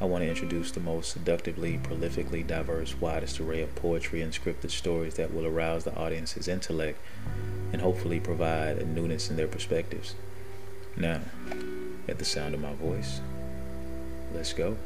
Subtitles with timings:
[0.00, 4.70] I want to introduce the most seductively, prolifically diverse, widest array of poetry and scripted
[4.70, 7.00] stories that will arouse the audience's intellect
[7.72, 10.14] and hopefully provide a newness in their perspectives.
[10.96, 11.22] Now,
[12.06, 13.20] at the sound of my voice,
[14.32, 14.76] let's go.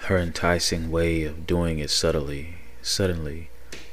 [0.00, 3.48] Her enticing way of doing it subtly, suddenly,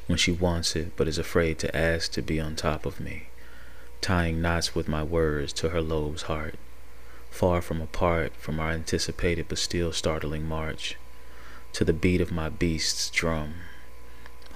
[0.07, 3.27] when she wants it but is afraid to ask to be on top of me
[4.03, 6.55] tying knots with my words to her lobe's heart,
[7.31, 10.97] far from apart from our anticipated but still startling march,
[11.71, 13.53] to the beat of my beast's drum,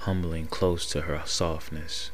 [0.00, 2.10] humbling close to her softness,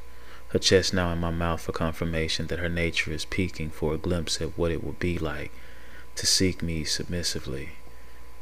[0.51, 3.99] her chest now in my mouth for confirmation that her nature is peeking for a
[3.99, 5.51] glimpse at what it will be like
[6.15, 7.71] to seek me submissively.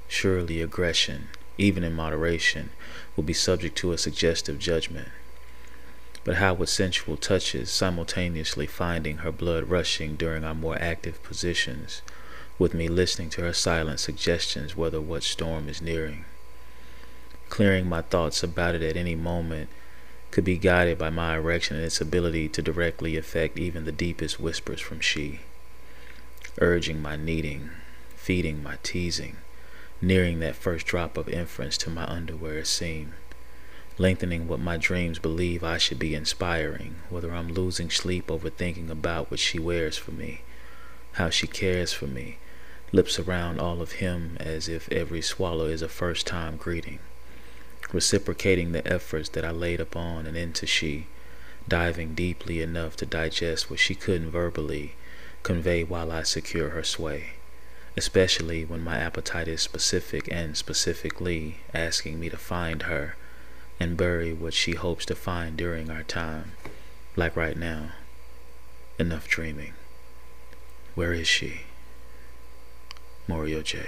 [0.07, 2.69] Surely aggression, even in moderation,
[3.17, 5.09] will be subject to a suggestive judgment
[6.25, 12.03] but how with sensual touches simultaneously finding her blood rushing during our more active positions,
[12.59, 16.25] with me listening to her silent suggestions whether what storm is nearing.
[17.49, 19.69] Clearing my thoughts about it at any moment
[20.31, 24.41] could be guided by my erection and its ability to directly affect even the deepest
[24.41, 25.41] whispers from she,
[26.61, 27.69] urging my needing,
[28.15, 29.37] feeding my teasing,
[30.01, 33.13] nearing that first drop of inference to my underwear seam
[33.99, 38.91] lengthening what my dreams believe I should be inspiring, whether I'm losing sleep over thinking
[38.91, 40.41] about what she wears for me,
[41.13, 42.39] how she cares for me,
[42.91, 47.01] lips around all of him as if every swallow is a first time greeting,
[47.93, 51.07] reciprocating the efforts that I laid upon and into she,
[51.69, 54.95] diving deeply enough to digest what she couldn't verbally
[55.43, 57.35] convey while I secure her sway.
[57.95, 63.17] Especially when my appetite is specific and specifically asking me to find her
[63.81, 66.53] and bury what she hopes to find during our time,
[67.17, 67.91] like right now.
[68.99, 69.75] Enough dreaming.
[70.95, 71.63] Where is she?
[73.27, 73.87] Morio J.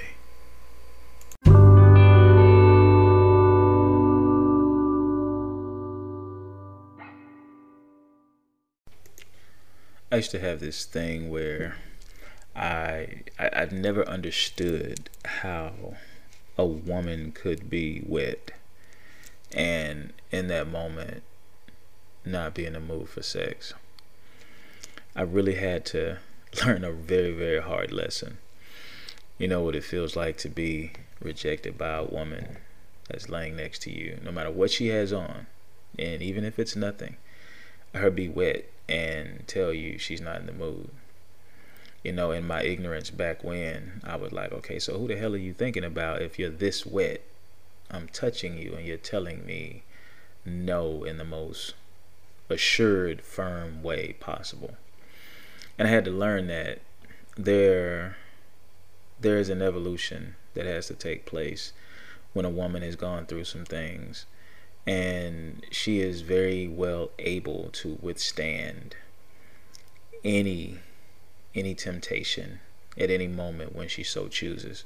[10.14, 11.74] I used to have this thing where
[12.54, 15.96] I, I I've never understood how
[16.56, 18.52] a woman could be wet
[19.54, 21.22] and in that moment
[22.24, 23.72] not be in the mood for sex.
[25.14, 26.18] I really had to
[26.66, 28.38] learn a very, very hard lesson.
[29.38, 32.58] You know what it feels like to be rejected by a woman
[33.08, 35.46] that's laying next to you, no matter what she has on,
[35.98, 37.16] and even if it's nothing,
[37.94, 40.90] her be wet and tell you she's not in the mood.
[42.02, 45.34] You know, in my ignorance back when, I was like, okay, so who the hell
[45.34, 47.22] are you thinking about if you're this wet
[47.94, 49.84] I'm touching you and you're telling me
[50.44, 51.74] no in the most
[52.50, 54.76] assured, firm way possible.
[55.78, 56.80] And I had to learn that
[57.36, 58.16] there
[59.20, 61.72] there is an evolution that has to take place
[62.32, 64.26] when a woman has gone through some things
[64.86, 68.96] and she is very well able to withstand
[70.22, 70.78] any
[71.54, 72.60] any temptation
[72.98, 74.84] at any moment when she so chooses.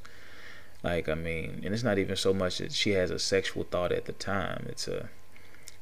[0.82, 3.92] Like I mean, and it's not even so much that she has a sexual thought
[3.92, 4.66] at the time.
[4.68, 5.08] It's a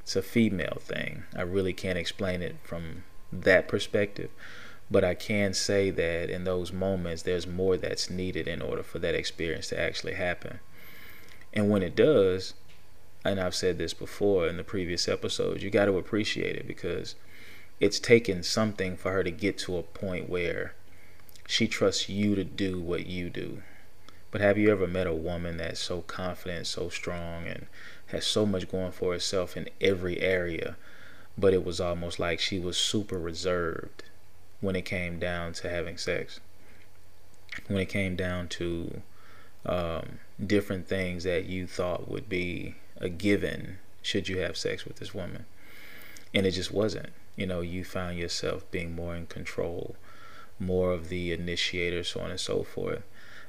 [0.00, 1.24] it's a female thing.
[1.34, 4.30] I really can't explain it from that perspective.
[4.90, 9.00] But I can say that in those moments, there's more that's needed in order for
[9.00, 10.60] that experience to actually happen.
[11.52, 12.54] And when it does,
[13.24, 17.16] and I've said this before in the previous episodes, you got to appreciate it because
[17.80, 20.74] it's taken something for her to get to a point where
[21.48, 23.62] she trusts you to do what you do.
[24.30, 27.66] But have you ever met a woman that's so confident, so strong, and
[28.06, 30.76] has so much going for herself in every area,
[31.38, 34.02] but it was almost like she was super reserved
[34.60, 36.40] when it came down to having sex?
[37.68, 39.02] When it came down to
[39.64, 44.96] um, different things that you thought would be a given should you have sex with
[44.96, 45.46] this woman.
[46.34, 47.10] And it just wasn't.
[47.36, 49.96] You know, you found yourself being more in control,
[50.58, 53.02] more of the initiator, so on and so forth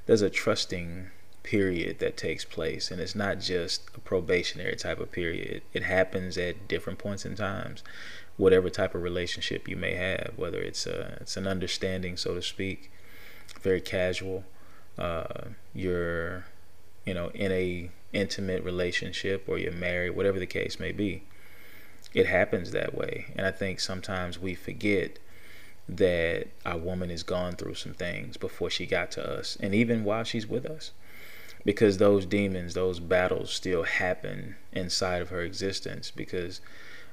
[0.07, 1.07] there's a trusting
[1.43, 6.37] period that takes place and it's not just a probationary type of period it happens
[6.37, 7.83] at different points in times
[8.35, 12.41] whatever type of relationship you may have whether it's a it's an understanding so to
[12.41, 12.91] speak
[13.61, 14.43] very casual.
[14.97, 16.45] Uh, you're,
[17.05, 21.23] you know, in a intimate relationship or you're married, whatever the case may be.
[22.13, 25.19] It happens that way, and I think sometimes we forget
[25.89, 30.03] that our woman has gone through some things before she got to us, and even
[30.03, 30.91] while she's with us.
[31.63, 36.61] Because those demons, those battles still happen inside of her existence because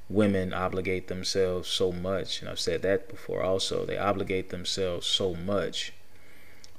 [0.08, 5.34] women obligate themselves so much, and I've said that before also, they obligate themselves so
[5.34, 5.92] much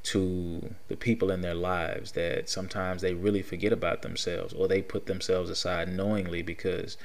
[0.03, 4.81] to the people in their lives that sometimes they really forget about themselves or they
[4.81, 6.95] put themselves aside knowingly because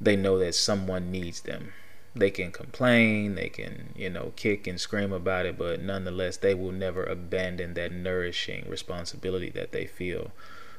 [0.00, 1.74] they know that someone needs them
[2.14, 6.54] they can complain, they can, you know, kick and scream about it, but nonetheless, they
[6.54, 10.30] will never abandon that nourishing responsibility that they feel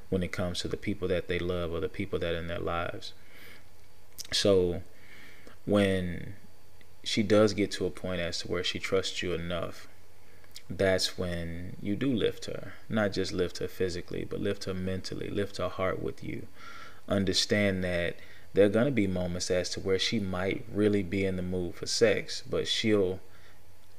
[0.09, 2.47] when it comes to the people that they love or the people that are in
[2.47, 3.13] their lives.
[4.31, 4.83] So,
[5.65, 6.35] when
[7.03, 9.87] she does get to a point as to where she trusts you enough,
[10.69, 12.73] that's when you do lift her.
[12.89, 16.47] Not just lift her physically, but lift her mentally, lift her heart with you.
[17.07, 18.15] Understand that
[18.53, 21.41] there are going to be moments as to where she might really be in the
[21.41, 23.19] mood for sex, but she'll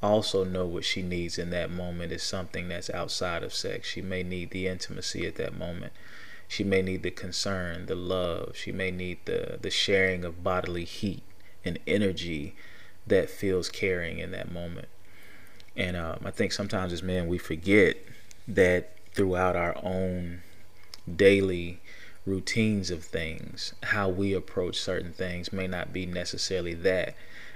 [0.03, 3.89] also know what she needs in that moment is something that's outside of sex.
[3.89, 5.93] She may need the intimacy at that moment.
[6.47, 8.55] She may need the concern, the love.
[8.55, 11.23] She may need the, the sharing of bodily heat
[11.65, 12.55] and energy
[13.07, 14.89] that feels caring in that moment.
[15.77, 17.97] And um, I think sometimes as men, we forget
[18.47, 20.43] that throughout our own
[21.17, 21.81] daily
[22.27, 27.15] routines of things, how we approach certain things may not be necessarily that.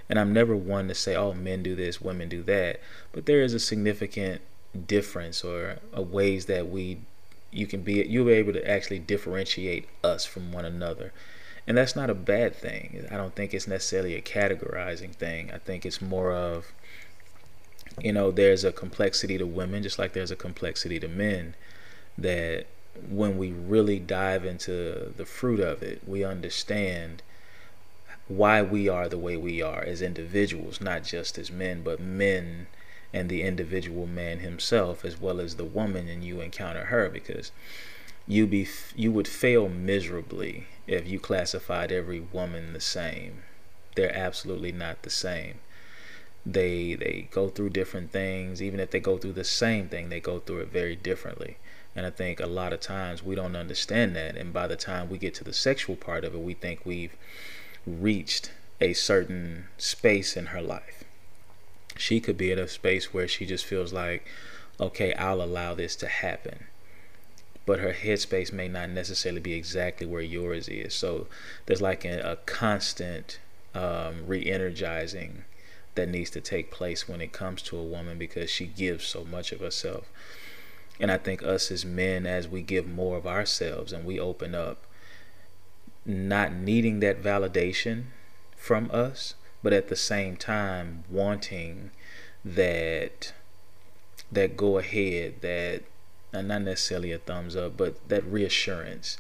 [0.08, 2.80] And I'm never one to say, oh, men do this, women do that.
[3.12, 4.40] But there is a significant
[4.86, 6.98] difference or a ways that we
[7.50, 11.12] you can be you'll be able to actually differentiate us from one another.
[11.66, 13.06] And that's not a bad thing.
[13.10, 15.50] I don't think it's necessarily a categorizing thing.
[15.52, 16.72] I think it's more of
[18.00, 21.54] you know, there's a complexity to women just like there's a complexity to men
[22.16, 22.66] that
[23.08, 27.22] when we really dive into the fruit of it, we understand
[28.28, 32.66] why we are the way we are as individuals, not just as men, but men
[33.12, 37.52] and the individual man himself, as well as the woman, and you encounter her because
[38.26, 43.42] you be you would fail miserably if you classified every woman the same.
[43.96, 45.60] They're absolutely not the same.
[46.44, 48.62] They they go through different things.
[48.62, 51.56] Even if they go through the same thing, they go through it very differently.
[51.96, 54.36] And I think a lot of times we don't understand that.
[54.36, 57.16] And by the time we get to the sexual part of it, we think we've
[57.86, 61.04] reached a certain space in her life.
[61.96, 64.26] She could be at a space where she just feels like,
[64.78, 66.66] okay, I'll allow this to happen.
[67.66, 70.94] But her headspace may not necessarily be exactly where yours is.
[70.94, 71.26] So
[71.66, 73.40] there's like a, a constant
[73.74, 75.44] um, re energizing
[75.96, 79.24] that needs to take place when it comes to a woman because she gives so
[79.24, 80.06] much of herself.
[81.00, 84.54] And I think us as men, as we give more of ourselves and we open
[84.54, 84.84] up,
[86.04, 88.04] not needing that validation
[88.56, 91.90] from us, but at the same time wanting
[92.44, 93.32] that
[94.30, 95.82] that go ahead, that
[96.32, 99.16] not necessarily a thumbs up, but that reassurance,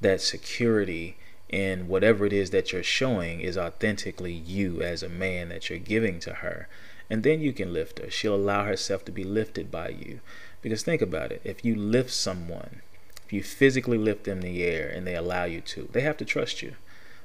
[0.00, 1.16] that security
[1.48, 5.78] in whatever it is that you're showing is authentically you as a man that you're
[5.78, 6.68] giving to her.
[7.08, 8.10] And then you can lift her.
[8.10, 10.20] She'll allow herself to be lifted by you.
[10.62, 12.82] Because think about it if you lift someone,
[13.24, 16.16] if you physically lift them in the air and they allow you to, they have
[16.18, 16.74] to trust you.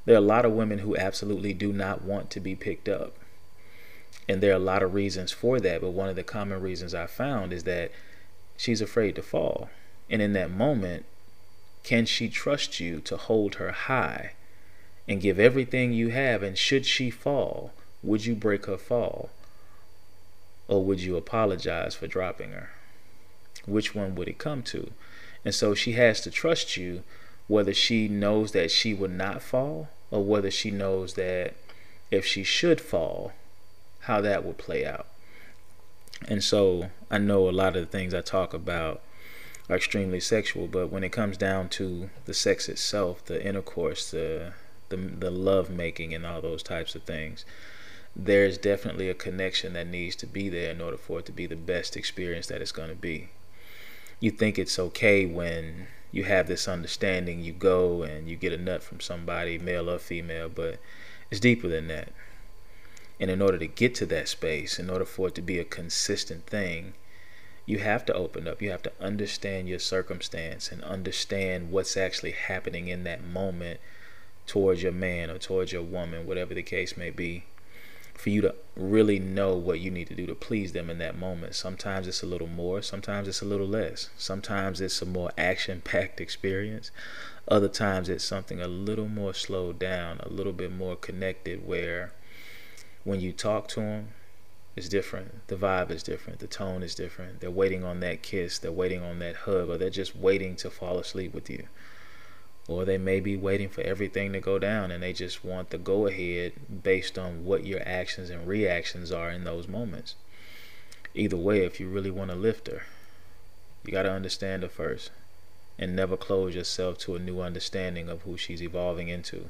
[0.06, 3.13] There are a lot of women who absolutely do not want to be picked up.
[4.30, 5.82] And there are a lot of reasons for that.
[5.82, 7.92] But one of the common reasons I found is that
[8.56, 9.70] she's afraid to fall.
[10.10, 11.06] And in that moment,
[11.84, 14.34] can she trust you to hold her high
[15.08, 16.44] and give everything you have?
[16.44, 17.74] And should she fall,
[18.04, 19.32] would you break her fall?
[20.68, 22.70] Or would you apologize for dropping her?
[23.65, 24.91] Which one would it come to?
[25.43, 27.03] And so she has to trust you
[27.48, 31.53] whether she knows that she would not fall or whether she knows that
[32.10, 33.34] if she should fall,
[34.01, 35.07] how that would play out.
[36.27, 39.01] And so I know a lot of the things I talk about
[39.69, 44.53] are extremely sexual, but when it comes down to the sex itself, the intercourse, the
[44.89, 47.43] the, the love making and all those types of things,
[48.15, 51.48] there's definitely a connection that needs to be there in order for it to be
[51.48, 53.29] the best experience that it's going to be
[54.25, 58.58] you think it's okay when you have this understanding, you go and you get a
[58.58, 60.79] nut from somebody, male or female, but
[61.29, 62.12] it's deeper than that.
[63.20, 65.63] And in order to get to that space, in order for it to be a
[65.63, 66.96] consistent thing,
[67.67, 68.63] you have to open up.
[68.63, 73.79] You have to understand your circumstance and understand what's actually happening in that moment
[74.48, 77.44] towards your man or towards your woman, whatever the case may be.
[78.15, 81.17] For you to really know what you need to do to please them in that
[81.17, 81.53] moment.
[81.53, 84.10] Sometimes it's a little more, sometimes it's a little less.
[84.17, 86.91] Sometimes it's a more action packed experience.
[87.48, 92.12] Other times it's something a little more slowed down, a little bit more connected, where
[93.03, 94.07] when you talk to them,
[94.75, 95.48] it's different.
[95.48, 96.39] The vibe is different.
[96.39, 97.39] The tone is different.
[97.39, 100.69] They're waiting on that kiss, they're waiting on that hug, or they're just waiting to
[100.69, 101.67] fall asleep with you.
[102.67, 105.77] Or they may be waiting for everything to go down and they just want the
[105.77, 106.53] go ahead
[106.84, 110.15] based on what your actions and reactions are in those moments.
[111.13, 112.84] Either way, if you really want to lift her,
[113.86, 115.12] you got to understand her first
[115.77, 119.50] and never close yourself to a new understanding of who she's evolving into.